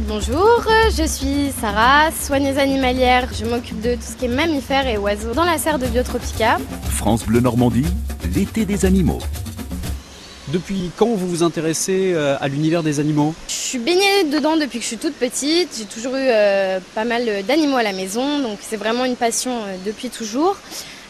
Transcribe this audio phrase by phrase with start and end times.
[0.00, 0.62] Bonjour,
[0.94, 3.28] je suis Sarah, soigneuse animalière.
[3.32, 6.58] Je m'occupe de tout ce qui est mammifères et oiseaux dans la serre de Biotropica.
[6.90, 7.86] France Bleu Normandie,
[8.34, 9.20] l'été des animaux.
[10.48, 13.34] Depuis quand vous vous intéressez euh, à l'univers des animaux?
[13.48, 15.70] Je suis baignée dedans depuis que je suis toute petite.
[15.78, 19.52] J'ai toujours eu euh, pas mal d'animaux à la maison, donc c'est vraiment une passion
[19.52, 20.58] euh, depuis toujours.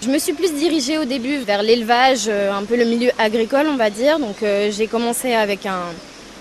[0.00, 3.77] Je me suis plus dirigée au début vers l'élevage, un peu le milieu agricole, on
[3.77, 4.18] va dire.
[4.18, 5.80] Donc j'ai commencé avec un,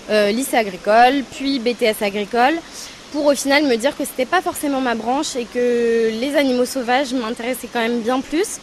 [0.08, 2.54] euh, lycée agricole, puis BTS agricole,
[3.10, 6.64] pour au final me dire que c'était pas forcément ma branche et que les animaux
[6.64, 8.60] sauvages m'intéressaient quand même bien plus.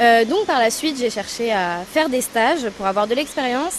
[0.00, 3.76] Euh, donc par la suite, j'ai cherché à faire des stages pour avoir de l'expérience,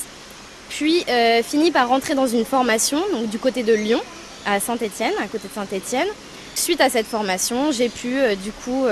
[0.70, 4.02] puis euh, fini par rentrer dans une formation donc du côté de Lyon,
[4.48, 6.08] à Saint-Étienne, à côté de Saint-Étienne.
[6.56, 8.86] Suite à cette formation, j'ai pu du coup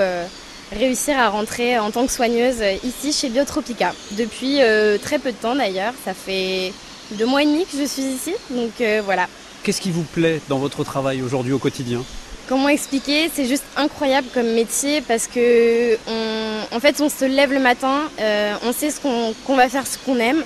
[0.72, 3.94] réussir à rentrer en tant que soigneuse ici chez Biotropica.
[4.12, 4.58] Depuis
[5.00, 6.72] très peu de temps d'ailleurs, ça fait
[7.12, 9.28] deux mois et demi que je suis ici, donc euh, voilà.
[9.62, 12.02] Qu'est-ce qui vous plaît dans votre travail aujourd'hui au quotidien?
[12.48, 13.30] Comment expliquer?
[13.32, 15.94] C'est juste incroyable comme métier parce que
[16.74, 19.96] en fait on se lève le matin, euh, on sait ce qu'on va faire, ce
[19.98, 20.42] qu'on aime.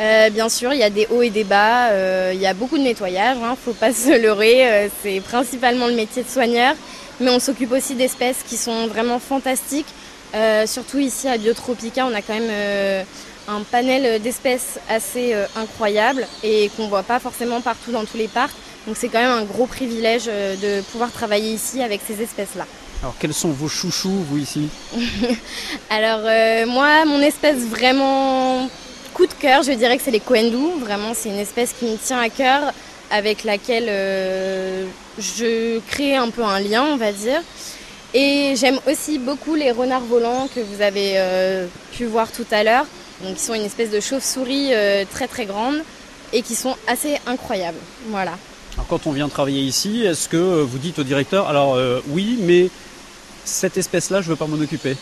[0.00, 1.90] Euh, bien sûr, il y a des hauts et des bas,
[2.32, 5.94] il y a beaucoup de nettoyage, ne hein, faut pas se leurrer, c'est principalement le
[5.94, 6.74] métier de soigneur,
[7.20, 9.92] mais on s'occupe aussi d'espèces qui sont vraiment fantastiques.
[10.66, 13.04] surtout ici à Biotropica, on a quand même
[13.48, 18.28] un panel d'espèces assez euh, incroyable et qu'on voit pas forcément partout dans tous les
[18.28, 18.54] parcs.
[18.86, 22.66] Donc c'est quand même un gros privilège euh, de pouvoir travailler ici avec ces espèces-là.
[23.02, 24.68] Alors quels sont vos chouchous, vous ici?
[25.90, 28.68] Alors euh, moi, mon espèce vraiment
[29.12, 30.72] coup de cœur, je dirais que c'est les coendous.
[30.80, 32.72] Vraiment, c'est une espèce qui me tient à cœur,
[33.10, 33.86] avec laquelle
[35.18, 37.40] je crée un peu un lien, on va dire.
[38.12, 41.16] Et j'aime aussi beaucoup les renards volants que vous avez
[41.92, 42.86] pu voir tout à l'heure.
[43.24, 45.76] Donc, ils sont une espèce de chauve-souris euh, très très grande
[46.32, 47.78] et qui sont assez incroyables.
[48.08, 48.32] Voilà.
[48.74, 52.02] Alors, quand on vient travailler ici, est-ce que euh, vous dites au directeur, alors euh,
[52.08, 52.68] oui, mais
[53.44, 54.96] cette espèce-là, je ne veux pas m'en occuper?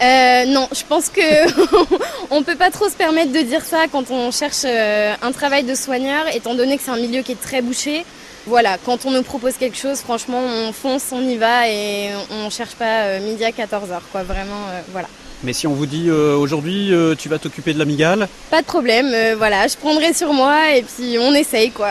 [0.00, 1.20] Non, je pense que
[2.30, 5.74] on peut pas trop se permettre de dire ça quand on cherche un travail de
[5.74, 8.04] soigneur, étant donné que c'est un milieu qui est très bouché.
[8.46, 12.48] Voilà, quand on nous propose quelque chose, franchement, on fonce, on y va et on
[12.48, 14.22] cherche pas midi à 14h, quoi.
[14.22, 15.08] Vraiment, voilà.
[15.44, 18.66] Mais si on vous dit euh, aujourd'hui euh, tu vas t'occuper de l'amigale Pas de
[18.66, 21.90] problème, euh, voilà, je prendrai sur moi et puis on essaye quoi,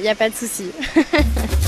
[0.00, 0.66] il a pas de souci.